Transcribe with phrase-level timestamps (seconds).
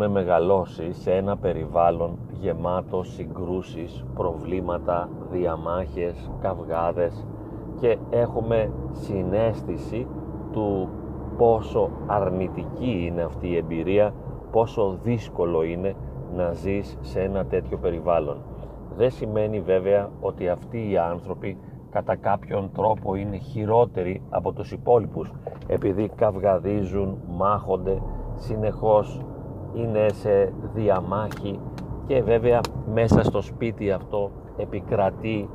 [0.00, 7.26] έχουμε μεγαλώσει σε ένα περιβάλλον γεμάτο συγκρούσεις, προβλήματα, διαμάχες, καυγάδες
[7.80, 10.06] και έχουμε συνέστηση
[10.52, 10.88] του
[11.36, 14.14] πόσο αρνητική είναι αυτή η εμπειρία,
[14.50, 15.94] πόσο δύσκολο είναι
[16.36, 18.36] να ζεις σε ένα τέτοιο περιβάλλον.
[18.96, 21.58] Δεν σημαίνει βέβαια ότι αυτοί οι άνθρωποι
[21.90, 25.32] κατά κάποιον τρόπο είναι χειρότεροι από τους υπόλοιπους
[25.66, 28.02] επειδή καυγαδίζουν, μάχονται,
[28.34, 29.22] συνεχώς
[29.74, 31.60] είναι σε διαμάχη
[32.06, 32.60] και βέβαια
[32.94, 35.48] μέσα στο σπίτι αυτό επικρατεί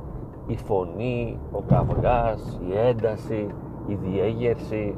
[0.46, 3.46] η φωνή, ο καυγάς, η ένταση,
[3.86, 4.96] η διέγερση,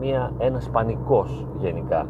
[0.00, 2.06] μια, ένας πανικός γενικά.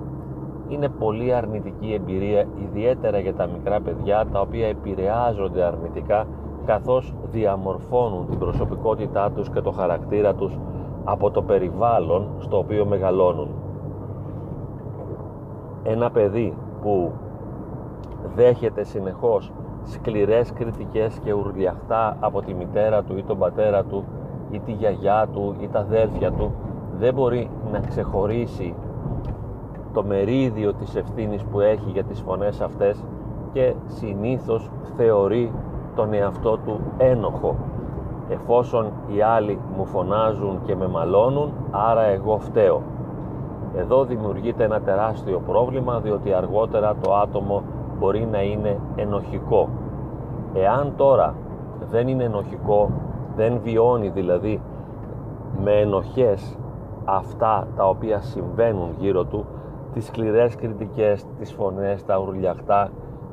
[0.69, 6.27] Είναι πολύ αρνητική εμπειρία, ιδιαίτερα για τα μικρά παιδιά, τα οποία επηρεάζονται αρνητικά
[6.66, 10.59] καθώς διαμορφώνουν την προσωπικότητά τους και το χαρακτήρα τους
[11.05, 13.49] από το περιβάλλον στο οποίο μεγαλώνουν.
[15.83, 17.13] Ένα παιδί που
[18.35, 19.53] δέχεται συνεχώς
[19.85, 24.05] σκληρές κριτικές και ουρλιαχτά από τη μητέρα του ή τον πατέρα του
[24.51, 26.53] ή τη γιαγιά του ή τα αδέρφια του
[26.99, 28.75] δεν μπορεί να ξεχωρίσει
[29.93, 33.05] το μερίδιο της ευθύνης που έχει για τις φωνές αυτές
[33.53, 35.53] και συνήθως θεωρεί
[35.95, 37.57] τον εαυτό του ένοχο.
[38.29, 42.83] Εφόσον οι άλλοι μου φωνάζουν και με μαλώνουν άρα εγώ φταίω
[43.76, 47.63] εδώ δημιουργείται ένα τεράστιο πρόβλημα διότι αργότερα το άτομο
[47.99, 49.68] μπορεί να είναι ενοχικό.
[50.54, 51.35] Εάν τώρα
[51.90, 52.90] δεν είναι ενοχικό
[53.37, 54.60] δεν βιώνει δηλαδή
[55.62, 56.57] με ενοχές
[57.04, 59.46] αυτά τα οποία συμβαίνουν γύρω του
[59.93, 62.90] τις σκληρές κριτικές, τις φωνές, τα ουρλιαχτά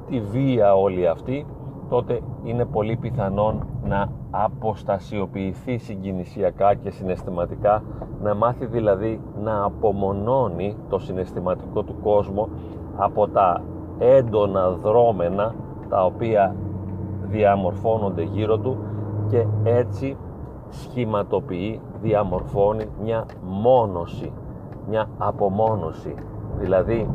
[0.07, 1.45] τη βία όλη αυτή
[1.89, 7.83] τότε είναι πολύ πιθανόν να αποστασιοποιηθεί συγκινησιακά και συναισθηματικά,
[8.21, 12.49] να μάθει δηλαδή να απομονώνει το συναισθηματικό του κόσμο
[12.97, 13.61] από τα
[13.97, 15.55] έντονα δρόμενα
[15.89, 16.55] τα οποία
[17.21, 18.77] διαμορφώνονται γύρω του
[19.29, 20.17] και έτσι
[20.69, 24.31] σχηματοποιεί, διαμορφώνει μια μόνωση,
[24.89, 26.15] μια απομόνωση,
[26.59, 27.09] δηλαδή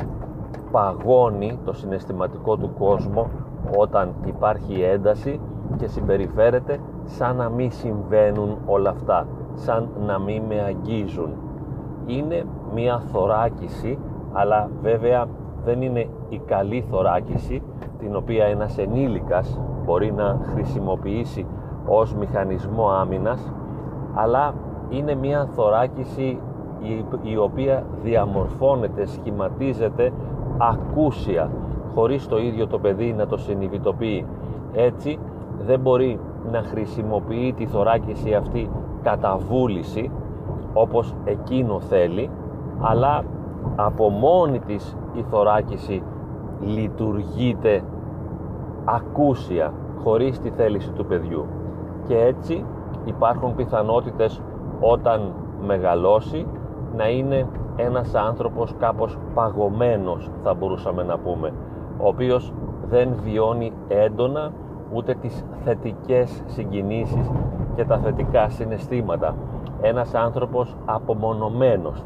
[0.71, 3.29] παγώνει το συναισθηματικό του κόσμο
[3.77, 5.39] όταν υπάρχει ένταση
[5.77, 11.29] και συμπεριφέρεται σαν να μην συμβαίνουν όλα αυτά, σαν να μην με αγγίζουν.
[12.05, 13.97] Είναι μια θωράκιση,
[14.33, 15.25] αλλά βέβαια
[15.65, 17.61] δεν είναι η καλή θωράκιση,
[17.99, 21.45] την οποία ένας ενήλικας μπορεί να χρησιμοποιήσει
[21.87, 23.51] ως μηχανισμό άμυνας,
[24.13, 24.53] αλλά
[24.89, 26.39] είναι μια θωράκιση
[27.23, 30.11] η οποία διαμορφώνεται, σχηματίζεται
[30.57, 31.49] ακούσια
[31.95, 34.25] χωρίς το ίδιο το παιδί να το συνειδητοποιεί.
[34.73, 35.19] Έτσι
[35.65, 36.19] δεν μπορεί
[36.51, 38.69] να χρησιμοποιεί τη θωράκιση αυτή
[39.03, 40.11] κατά βούληση
[40.73, 42.29] όπως εκείνο θέλει
[42.81, 43.23] αλλά
[43.75, 46.03] από μόνη της η θωράκιση
[46.61, 47.83] λειτουργείται
[48.85, 49.73] ακούσια
[50.03, 51.45] χωρίς τη θέληση του παιδιού
[52.07, 52.65] και έτσι
[53.05, 54.41] υπάρχουν πιθανότητες
[54.79, 55.31] όταν
[55.65, 56.47] μεγαλώσει
[56.95, 61.53] να είναι ένας άνθρωπος κάπως παγωμένος θα μπορούσαμε να πούμε
[61.97, 62.53] ο οποίος
[62.89, 64.51] δεν βιώνει έντονα
[64.93, 67.31] ούτε τις θετικές συγκινήσεις
[67.75, 69.35] και τα θετικά συναισθήματα.
[69.81, 72.03] Ένας άνθρωπος απομονωμένος,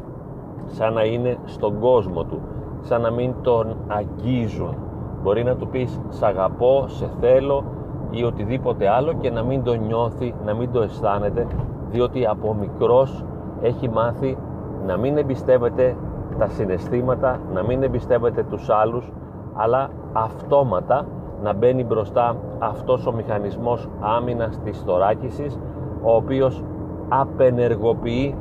[0.66, 2.40] σαν να είναι στον κόσμο του,
[2.80, 4.74] σαν να μην τον αγγίζουν.
[5.22, 7.64] Μπορεί να του πεις «σ' αγαπώ», «σε θέλω»
[8.10, 11.46] ή οτιδήποτε άλλο και να μην το νιώθει, να μην το αισθάνεται,
[11.90, 13.24] διότι από μικρός
[13.60, 14.38] έχει μάθει
[14.86, 15.96] να μην εμπιστεύεται
[16.38, 19.12] τα συναισθήματα, να μην εμπιστεύεται τους άλλους,
[19.60, 21.06] αλλά αυτόματα
[21.42, 25.58] να μπαίνει μπροστά αυτός ο μηχανισμός άμυνας της θωράκισης
[26.02, 26.62] ο οποίος
[27.08, 28.34] απενεργοποιεί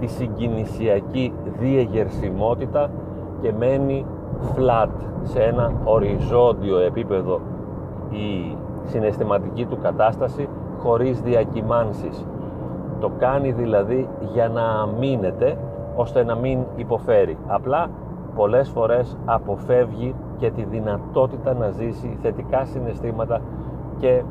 [0.00, 2.90] τη συγκινησιακή διεγερσιμότητα
[3.40, 4.06] και μένει
[4.56, 4.88] flat
[5.22, 7.40] σε ένα οριζόντιο επίπεδο
[8.10, 10.48] η συναισθηματική του κατάσταση
[10.78, 12.26] χωρίς διακυμάνσεις.
[13.00, 15.56] Το κάνει δηλαδή για να αμήνεται
[15.96, 17.38] ώστε να μην υποφέρει.
[17.46, 17.90] Απλά
[18.34, 23.40] πολλές φορές αποφεύγει και τη δυνατότητα να ζήσει θετικά συναισθήματα
[23.98, 24.22] και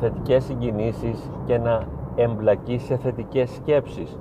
[0.00, 1.82] θετικές συγκινήσεις και να
[2.14, 4.18] εμπλακεί σε θετικές σκέψεις.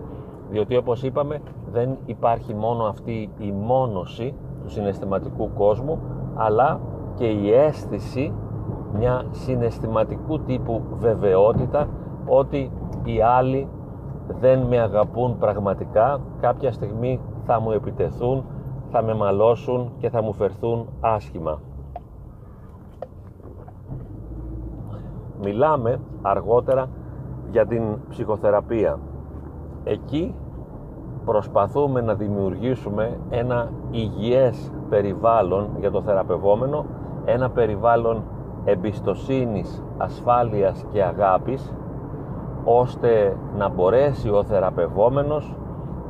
[0.50, 1.42] Διότι όπως είπαμε
[1.72, 4.33] δεν υπάρχει μόνο αυτή η μόνωση
[4.63, 6.00] του συναισθηματικού κόσμου
[6.36, 6.80] αλλά
[7.16, 8.34] και η αίσθηση
[8.98, 11.88] μια συναισθηματικού τύπου βεβαιότητα
[12.27, 12.72] ότι
[13.04, 13.68] οι άλλοι
[14.39, 18.44] δεν με αγαπούν πραγματικά κάποια στιγμή θα μου επιτεθούν
[18.91, 21.59] θα με μαλώσουν και θα μου φερθούν άσχημα.
[25.41, 26.89] Μιλάμε αργότερα
[27.51, 28.99] για την ψυχοθεραπεία.
[29.83, 30.35] Εκεί
[31.25, 36.85] προσπαθούμε να δημιουργήσουμε ένα υγιές περιβάλλον για το θεραπευόμενο,
[37.25, 38.23] ένα περιβάλλον
[38.65, 41.73] εμπιστοσύνης, ασφάλειας και αγάπης,
[42.63, 45.55] ώστε να μπορέσει ο θεραπευόμενος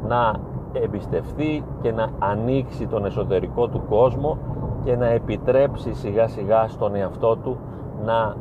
[0.07, 0.33] να
[0.73, 4.37] εμπιστευτεί και να ανοίξει τον εσωτερικό του κόσμο
[4.83, 7.57] και να επιτρέψει σιγά σιγά στον εαυτό του
[8.05, 8.35] να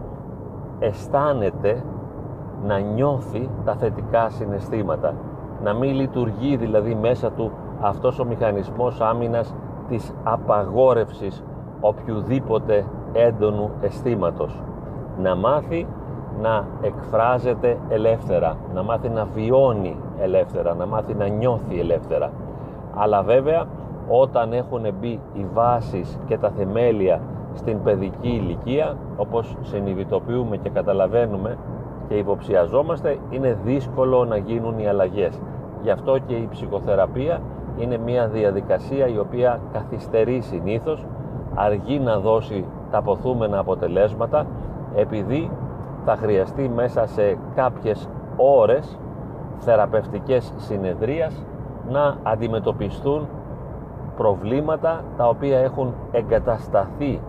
[0.79, 1.85] αισθάνεται,
[2.67, 5.15] να νιώθει τα θετικά συναισθήματα.
[5.63, 7.51] Να μην λειτουργεί δηλαδή μέσα του
[7.81, 9.55] αυτός ο μηχανισμός άμυνας
[9.89, 11.45] της απαγόρευσης
[11.81, 14.63] οποιοδήποτε έντονου αισθήματος.
[15.19, 15.87] Να μάθει
[16.43, 22.31] να εκφράζεται ελεύθερα, να μάθει να βιώνει ελεύθερα, να μάθει να νιώθει ελεύθερα.
[22.95, 23.65] Αλλά βέβαια
[24.09, 27.21] όταν έχουν μπει οι βάσεις και τα θεμέλια
[27.55, 31.59] στην παιδική ηλικία, όπως συνειδητοποιούμε και καταλαβαίνουμε
[32.09, 35.41] και υποψιαζόμαστε, είναι δύσκολο να γίνουν οι αλλαγές.
[35.83, 37.41] Γι' αυτό και η ψυχοθεραπεία
[37.79, 41.07] είναι μια διαδικασία η οποία καθυστερεί συνήθως,
[41.55, 44.47] αργεί να δώσει τα ποθούμενα αποτελέσματα,
[44.95, 45.51] επειδή
[46.05, 48.99] θα χρειαστεί μέσα σε κάποιες ώρες
[49.59, 51.45] θεραπευτικές συνεδρίας
[51.89, 53.29] να αντιμετωπιστούν
[54.17, 57.21] προβλήματα τα οποία έχουν εγκατασταθεί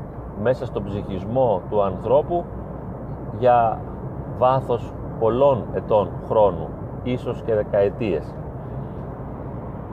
[0.41, 2.43] μέσα στον ψυχισμό του ανθρώπου
[3.39, 3.79] για
[4.37, 6.67] βάθος πολλών ετών χρόνου,
[7.03, 8.35] ίσως και δεκαετίες.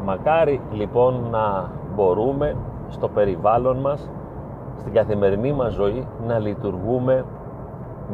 [0.04, 2.56] Μακάρι λοιπόν να μπορούμε
[2.88, 4.10] στο περιβάλλον μας,
[4.76, 7.24] στην καθημερινή μας ζωή, να λειτουργούμε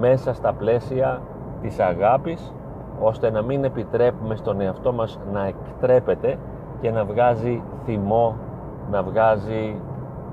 [0.01, 1.21] μέσα στα πλαίσια
[1.61, 2.53] της αγάπης
[3.01, 6.39] ώστε να μην επιτρέπουμε στον εαυτό μας να εκτρέπεται
[6.81, 8.37] και να βγάζει θυμό,
[8.91, 9.81] να βγάζει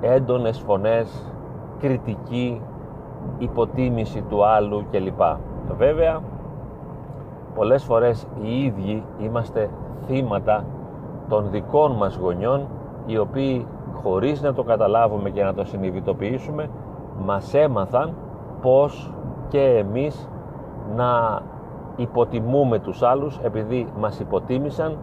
[0.01, 1.33] έντονες φωνές,
[1.79, 2.61] κριτική,
[3.37, 5.21] υποτίμηση του άλλου κλπ.
[5.77, 6.21] Βέβαια,
[7.55, 9.69] πολλές φορές οι ίδιοι είμαστε
[10.05, 10.65] θύματα
[11.29, 12.67] των δικών μας γονιών
[13.05, 13.67] οι οποίοι
[14.03, 16.69] χωρίς να το καταλάβουμε και να το συνειδητοποιήσουμε
[17.25, 18.13] μας έμαθαν
[18.61, 19.13] πως
[19.51, 20.29] και εμείς
[20.95, 21.41] να
[21.95, 24.97] υποτιμούμε τους άλλους επειδή μας υποτίμησαν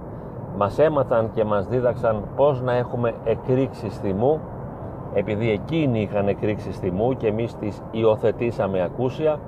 [0.59, 4.41] μας έμαθαν και μας δίδαξαν πως να έχουμε εκρήξεις θυμού
[5.15, 9.39] επειδή εκείνοι είχαν εκρήξεις θυμού και εμείς τις υιοθετήσαμε ακούσια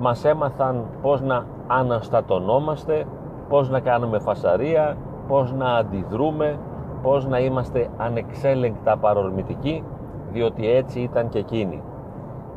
[0.00, 3.04] μας έμαθαν πως να αναστατωνόμαστε
[3.48, 4.96] πως να κάνουμε φασαρία
[5.28, 6.58] πως να αντιδρούμε
[7.02, 9.84] πως να είμαστε ανεξέλεγκτα παρορμητικοί
[10.32, 11.82] διότι έτσι ήταν και εκείνοι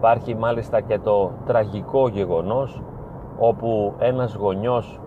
[0.05, 2.81] Υπάρχει μάλιστα και το τραγικό γεγονός
[3.39, 4.99] όπου ένας γονιός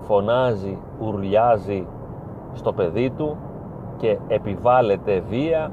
[0.00, 1.86] φωνάζει, ουρλιάζει
[2.52, 3.36] στο παιδί του
[3.96, 5.70] και επιβάλλεται βία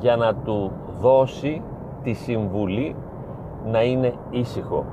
[0.00, 1.62] για να του δώσει
[2.02, 2.96] τη συμβουλή
[3.66, 4.84] να είναι ήσυχο.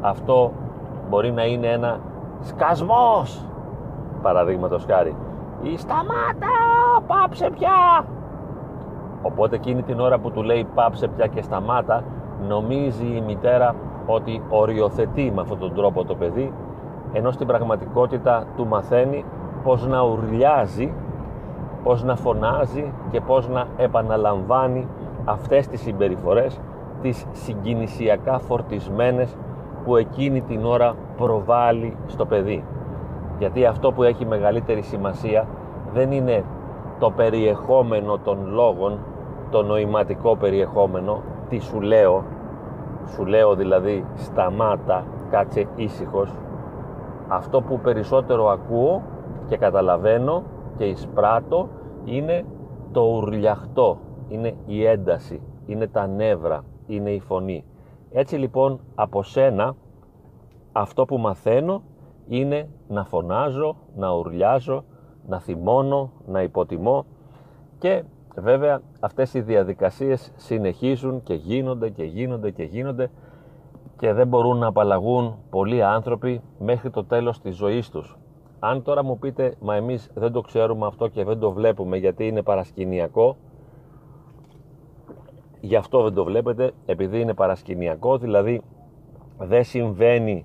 [0.00, 0.52] Αυτό
[1.08, 2.00] μπορεί να είναι ένα
[2.40, 3.46] σκασμός
[4.22, 5.16] παραδείγματος χάρη
[5.62, 6.54] ή σταμάτα
[7.06, 8.04] πάψε πια
[9.22, 12.04] οπότε εκείνη την ώρα που του λέει πάψε πια και σταμάτα
[12.48, 13.74] νομίζει η μητέρα
[14.06, 16.52] ότι οριοθετεί με αυτόν τον τρόπο το παιδί
[17.12, 19.24] ενώ στην πραγματικότητα του μαθαίνει
[19.62, 20.92] πως να ουρλιάζει
[21.82, 24.88] πως να φωνάζει και πως να επαναλαμβάνει
[25.24, 26.60] αυτές τις συμπεριφορές
[27.02, 29.36] τις συγκινησιακά φορτισμένες
[29.84, 32.64] που εκείνη την ώρα προβάλλει στο παιδί.
[33.38, 35.46] Γιατί αυτό που έχει μεγαλύτερη σημασία
[35.92, 36.44] δεν είναι
[36.98, 38.98] το περιεχόμενο των λόγων
[39.50, 42.24] το νοηματικό περιεχόμενο τι σου λέω
[43.06, 46.34] σου λέω δηλαδή σταμάτα, κάτσε ήσυχος
[47.28, 49.02] αυτό που περισσότερο ακούω
[49.46, 50.42] και καταλαβαίνω
[50.76, 51.68] και εισπράττω
[52.04, 52.44] είναι
[52.92, 53.98] το ουρλιαχτό,
[54.28, 57.64] είναι η ένταση, είναι τα νεύρα, είναι η φωνή.
[58.10, 59.74] Έτσι λοιπόν από σένα
[60.72, 61.82] αυτό που μαθαίνω
[62.28, 64.84] είναι να φωνάζω, να ουρλιάζω,
[65.26, 67.04] να θυμώνω, να υποτιμώ
[67.78, 68.04] και
[68.36, 73.10] Βέβαια αυτές οι διαδικασίες συνεχίζουν και γίνονται και γίνονται και γίνονται
[73.98, 78.18] και δεν μπορούν να απαλλαγούν πολλοί άνθρωποι μέχρι το τέλος της ζωής τους.
[78.58, 82.26] Αν τώρα μου πείτε, μα εμείς δεν το ξέρουμε αυτό και δεν το βλέπουμε γιατί
[82.26, 83.36] είναι παρασκηνιακό,
[85.60, 88.62] γι' αυτό δεν το βλέπετε, επειδή είναι παρασκηνιακό, δηλαδή
[89.38, 90.44] δεν συμβαίνει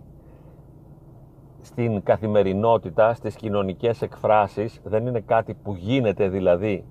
[1.61, 6.85] στην καθημερινότητα, στις κοινωνικές εκφράσεις, δεν είναι κάτι που γίνεται δηλαδή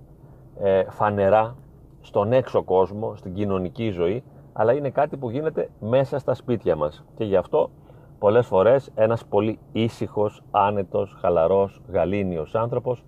[0.63, 1.57] ε, φανερά
[2.01, 4.23] στον έξω κόσμο, στην κοινωνική ζωή,
[4.53, 7.05] αλλά είναι κάτι που γίνεται μέσα στα σπίτια μας.
[7.15, 7.71] Και γι' αυτό
[8.19, 13.05] πολλές φορές ένας πολύ ήσυχος, άνετος, χαλαρός, γαλήνιος άνθρωπος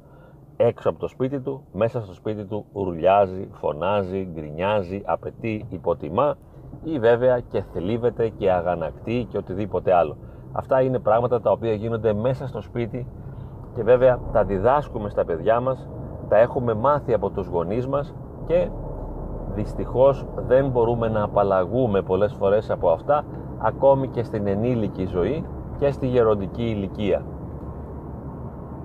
[0.56, 6.36] έξω από το σπίτι του, μέσα στο σπίτι του ουρλιάζει, φωνάζει, γκρινιάζει, απαιτεί, υποτιμά
[6.84, 10.16] ή βέβαια και θλίβεται και αγανακτεί και οτιδήποτε άλλο.
[10.52, 13.06] Αυτά είναι πράγματα τα οποία γίνονται μέσα στο σπίτι
[13.74, 15.88] και βέβαια τα διδάσκουμε στα παιδιά μας,
[16.30, 18.14] τα έχουμε μάθει από τους γονείς μας
[18.46, 18.68] και
[19.54, 23.24] δυστυχώς δεν μπορούμε να απαλλαγούμε πολλές φορές από αυτά
[23.58, 25.44] ακόμη και στην ενήλικη ζωή
[25.78, 27.22] και στη γεροντική ηλικία.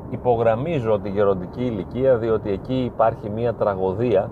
[0.09, 4.29] Υπογραμμίζω τη γεροντική ηλικία διότι εκεί υπάρχει μια τραγωδία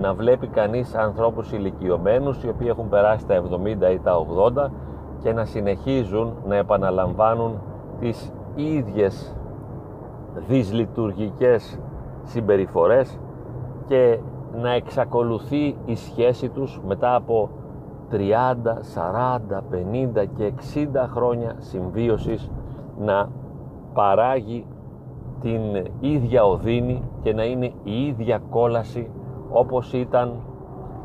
[0.00, 3.42] να βλέπει κανείς ανθρώπους ηλικιωμένους οι οποίοι έχουν περάσει τα
[3.90, 4.26] 70 ή τα
[4.56, 4.70] 80
[5.22, 7.60] και να συνεχίζουν να επαναλαμβάνουν
[8.00, 9.36] τις ίδιες
[10.48, 11.78] δυσλειτουργικές
[12.32, 13.18] συμπεριφορές
[13.86, 14.18] και
[14.60, 17.50] να εξακολουθεί η σχέση τους μετά από
[18.10, 18.16] 30,
[18.94, 22.50] 40, 50 και 60 χρόνια συμβίωσης
[22.98, 23.28] να
[23.94, 24.66] παράγει
[25.40, 25.60] την
[26.00, 29.10] ίδια οδύνη και να είναι η ίδια κόλαση
[29.50, 30.32] όπως ήταν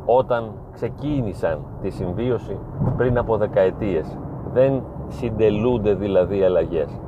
[0.05, 2.57] όταν ξεκίνησαν τη συμβίωση
[2.98, 4.17] πριν από δεκαετίες.
[4.53, 7.00] Δεν συντελούνται δηλαδή αλλαγές.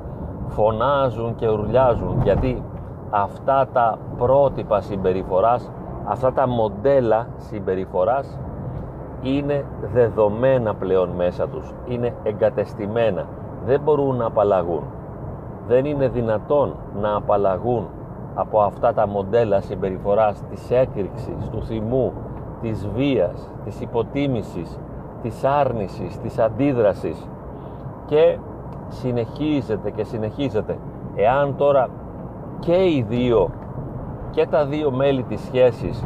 [0.47, 2.63] Φωνάζουν και ουρλιάζουν γιατί
[3.09, 5.71] αυτά τα πρότυπα συμπεριφοράς,
[6.05, 8.39] αυτά τα μοντέλα συμπεριφοράς
[9.21, 13.25] είναι δεδομένα πλέον μέσα τους, είναι εγκατεστημένα,
[13.65, 14.83] δεν μπορούν να απαλλαγούν.
[15.67, 17.87] Δεν είναι δυνατόν να απαλλαγούν
[18.35, 22.13] από αυτά τα μοντέλα συμπεριφοράς της έκρηξης, του θυμού,
[22.61, 24.79] της βίας, της υποτίμησης,
[25.21, 27.27] της άρνησης, της αντίδρασης
[28.05, 28.37] και
[28.87, 30.77] συνεχίζεται και συνεχίζεται.
[31.15, 31.89] Εάν τώρα
[32.59, 33.49] και οι δύο
[34.31, 36.05] και τα δύο μέλη της σχέσης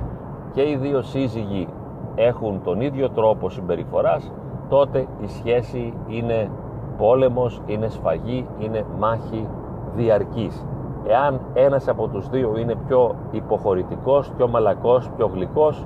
[0.54, 1.68] και οι δύο σύζυγοι
[2.16, 4.32] έχουν τον ίδιο τρόπο συμπεριφοράς
[4.70, 6.50] τότε η σχέση είναι
[6.98, 9.48] πόλεμος, είναι σφαγή, είναι μάχη
[9.96, 10.66] διαρκής.
[11.08, 15.86] Εάν ένας από τους δύο είναι πιο υποχωρητικός, πιο μαλακός, πιο γλυκός,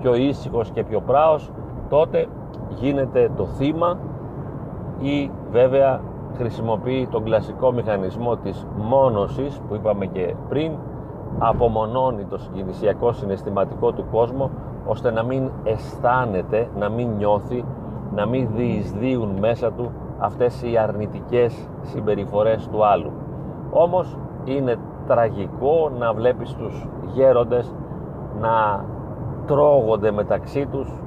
[0.00, 1.50] πιο ήσυχος και πιο πράος,
[1.88, 2.26] τότε
[2.68, 3.98] γίνεται το θύμα
[4.98, 6.00] ή βέβαια
[6.38, 10.72] χρησιμοποιεί τον κλασικό μηχανισμό της μόνωσης που είπαμε και πριν
[11.38, 14.50] απομονώνει το συγκινησιακό συναισθηματικό του κόσμο
[14.86, 17.64] ώστε να μην αισθάνεται, να μην νιώθει,
[18.14, 23.12] να μην διεισδύουν μέσα του αυτές οι αρνητικές συμπεριφορές του άλλου.
[23.70, 24.76] Όμως είναι
[25.06, 27.74] τραγικό να βλέπεις τους γέροντες
[28.40, 28.84] να
[29.46, 31.02] τρώγονται μεταξύ τους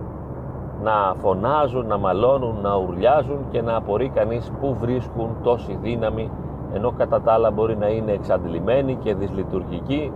[0.84, 6.32] να φωνάζουν, να μαλώνουν, να ουρλιάζουν και να απορεί κανείς πού βρίσκουν τόση δύναμη
[6.74, 10.12] ενώ κατά τα άλλα μπορεί να είναι εξαντλημένοι και δυσλειτουργικοί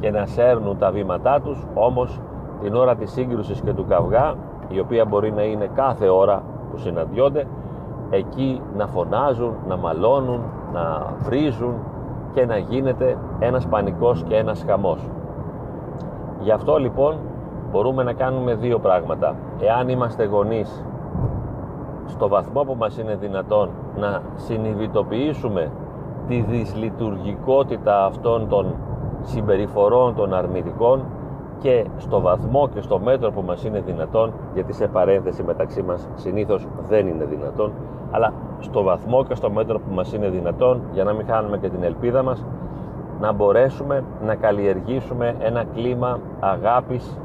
[0.00, 2.20] και να σέρνουν τα βήματά τους όμως
[2.62, 4.34] την ώρα της σύγκρουσης και του καυγά
[4.68, 7.46] η οποία μπορεί να είναι κάθε ώρα που συναντιόνται
[8.10, 10.40] εκεί να φωνάζουν, να μαλώνουν,
[10.72, 11.74] να βρίζουν
[12.32, 15.08] και να γίνεται ένας πανικός και ένας χαμός.
[16.40, 17.16] Γι' αυτό λοιπόν
[17.70, 19.36] μπορούμε να κάνουμε δύο πράγματα.
[19.60, 20.84] Εάν είμαστε γονείς,
[22.06, 25.70] στο βαθμό που μας είναι δυνατόν να συνειδητοποιήσουμε
[26.28, 28.74] τη δυσλειτουργικότητα αυτών των
[29.22, 31.04] συμπεριφορών των αρνητικών
[31.58, 36.08] και στο βαθμό και στο μέτρο που μας είναι δυνατόν γιατί σε παρένθεση μεταξύ μας
[36.14, 37.72] συνήθως δεν είναι δυνατόν
[38.10, 41.68] αλλά στο βαθμό και στο μέτρο που μας είναι δυνατόν για να μην χάνουμε και
[41.68, 42.44] την ελπίδα μας
[43.20, 47.18] να μπορέσουμε να καλλιεργήσουμε ένα κλίμα αγάπης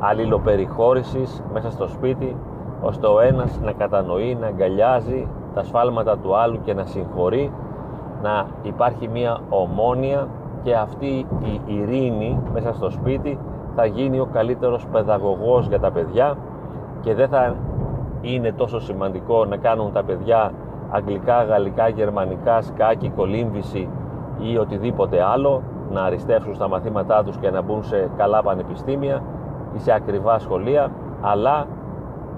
[0.00, 2.36] αλληλοπεριχώρησης μέσα στο σπίτι
[2.80, 7.52] ώστε ο ένας να κατανοεί, να αγκαλιάζει τα σφάλματα του άλλου και να συγχωρεί
[8.22, 10.28] να υπάρχει μια ομόνια
[10.62, 13.38] και αυτή η ειρήνη μέσα στο σπίτι
[13.74, 16.36] θα γίνει ο καλύτερος παιδαγωγός για τα παιδιά
[17.00, 17.54] και δεν θα
[18.20, 20.52] είναι τόσο σημαντικό να κάνουν τα παιδιά
[20.90, 23.88] αγγλικά, γαλλικά, γερμανικά, σκάκι, κολύμβηση
[24.38, 25.62] ή οτιδήποτε άλλο
[25.92, 29.22] να αριστεύσουν στα μαθήματά τους και να μπουν σε καλά πανεπιστήμια
[29.76, 30.90] ή σε ακριβά σχολεία
[31.20, 31.66] αλλά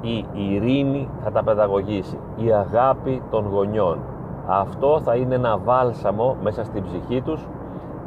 [0.00, 3.99] η ειρήνη θα τα παιδαγωγήσει η αγάπη των γονιών.
[4.47, 7.47] Αυτό θα είναι ένα βάλσαμο μέσα στην ψυχή τους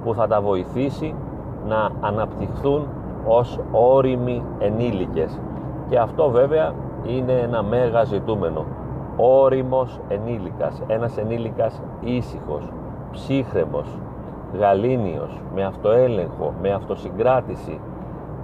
[0.04, 1.16] που θα τα βοηθήσει
[1.68, 2.88] να αναπτυχθούν
[3.28, 5.40] ως όριμοι ενήλικες.
[5.90, 6.74] Και αυτό βέβαια
[7.06, 8.66] είναι ένα μέγα ζητούμενο.
[9.16, 12.72] Όριμος ενήλικας ένας ενήλικας ήσυχος
[13.12, 13.98] ψύχρεμος
[14.60, 17.80] γαλήνιος με αυτοέλεγχο με αυτοσυγκράτηση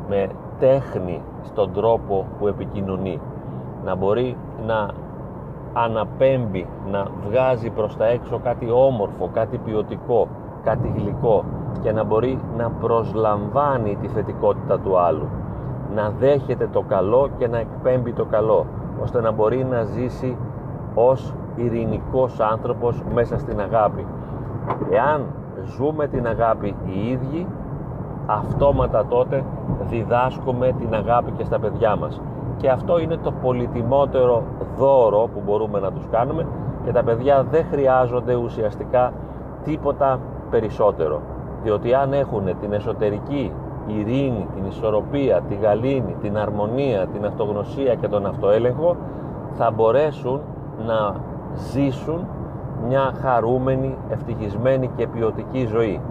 [0.10, 0.30] με
[0.60, 3.20] τέχνη στον τρόπο που επικοινωνεί.
[3.84, 4.90] Να μπορεί να
[5.74, 10.28] αναπέμπει να βγάζει προς τα έξω κάτι όμορφο, κάτι ποιοτικό,
[10.64, 11.44] κάτι γλυκό
[11.82, 15.28] και να μπορεί να προσλαμβάνει τη θετικότητα του άλλου.
[15.96, 18.66] Να δέχεται το καλό και να εκπέμπει το καλό
[19.02, 20.38] ώστε να μπορεί να ζήσει
[20.96, 24.06] ως ειρηνικός άνθρωπος μέσα στην αγάπη.
[24.92, 25.26] Εάν
[25.78, 27.48] ζούμε την αγάπη οι ίδιοι
[28.28, 29.44] αυτόματα τότε
[29.90, 32.22] διδάσκουμε την αγάπη και στα παιδιά μας
[32.58, 34.44] και αυτό είναι το πολυτιμότερο
[34.78, 36.46] δώρο που μπορούμε να τους κάνουμε
[36.86, 39.14] και τα παιδιά δεν χρειάζονται ουσιαστικά
[39.64, 40.20] τίποτα
[40.50, 41.22] περισσότερο.
[41.64, 43.52] Διότι αν έχουν την εσωτερική
[43.88, 48.96] ειρήνη, την ισορροπία, τη γαλήνη, την αρμονία, την αυτογνωσία και τον αυτοέλεγχο
[49.52, 50.42] θα μπορέσουν
[50.86, 51.16] να
[51.56, 52.28] ζήσουν
[52.88, 56.02] μια χαρούμενη, ευτυχισμένη και ποιοτική ζωή.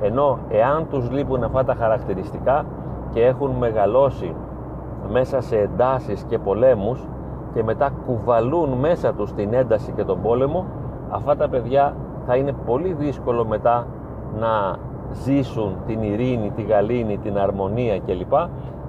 [0.00, 2.64] Ενώ εάν τους λείπουν αυτά τα χαρακτηριστικά
[3.12, 4.34] και έχουν μεγαλώσει
[5.10, 7.08] μέσα σε εντάσεις και πολέμους
[7.54, 10.64] και μετά κουβαλούν μέσα τους την ένταση και τον πόλεμο
[11.10, 11.94] αυτά τα παιδιά
[12.26, 13.86] θα είναι πολύ δύσκολο μετά
[14.38, 14.76] να
[15.12, 18.32] ζήσουν την ειρήνη, τη γαλήνη, την αρμονία κλπ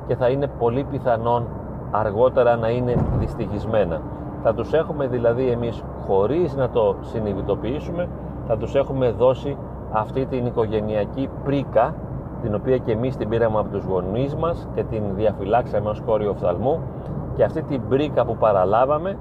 [0.07, 1.45] και θα είναι πολύ πιθανόν
[1.91, 4.01] αργότερα να είναι δυστυχισμένα.
[4.43, 8.07] Θα τους έχουμε δηλαδή εμείς χωρίς να το συνειδητοποιήσουμε
[8.47, 9.57] θα τους έχουμε δώσει
[9.91, 11.95] αυτή την οικογενειακή πρίκα
[12.41, 16.29] την οποία και εμείς την πήραμε από τους γονείς μας και την διαφυλάξαμε ως κόριο
[16.29, 16.79] οφθαλμού
[17.35, 19.17] και αυτή την πρίκα που παραλάβαμε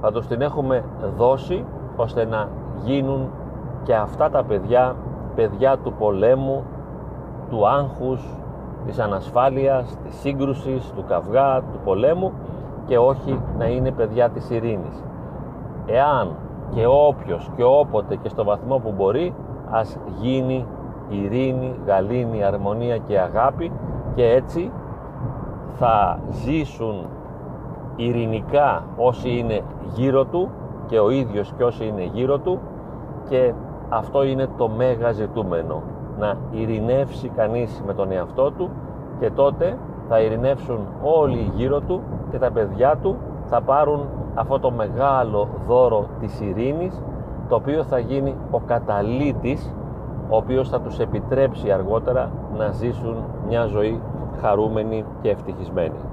[0.00, 0.84] θα τους την έχουμε
[1.16, 1.64] δώσει
[1.96, 2.48] ώστε να
[2.84, 3.28] γίνουν
[3.82, 4.94] και αυτά τα παιδιά
[5.34, 6.64] παιδιά του πολέμου,
[7.50, 8.38] του άγχους,
[8.86, 12.32] της ανασφάλειας, της σύγκρουσης, του καυγά, του πολέμου
[12.86, 15.04] και όχι να είναι παιδιά της ειρήνης.
[15.86, 16.36] Εάν
[16.74, 19.34] και όποιος και όποτε και στο βαθμό που μπορεί
[19.70, 20.66] ας γίνει
[21.08, 23.72] ειρήνη, γαλήνη, αρμονία και αγάπη
[24.14, 24.70] και έτσι
[25.78, 27.06] θα ζήσουν
[27.96, 29.60] ειρηνικά όσοι είναι
[29.94, 30.48] γύρω του
[30.86, 32.58] και ο ίδιος και όσοι είναι γύρω του
[33.28, 33.52] και
[33.88, 35.82] αυτό είναι το μέγα ζητούμενο
[36.18, 38.70] να ειρηνεύσει κανείς με τον εαυτό του
[39.20, 42.00] και τότε θα ειρηνεύσουν όλοι γύρω του
[42.30, 44.00] και τα παιδιά του θα πάρουν
[44.34, 47.02] αυτό το μεγάλο δώρο της ειρήνης
[47.50, 49.74] το οποίο θα γίνει ο καταλήτης
[50.28, 53.16] ο οποίος θα τους επιτρέψει αργότερα να ζήσουν
[53.48, 54.00] μια ζωή
[54.40, 56.09] χαρούμενη και ευτυχισμένη.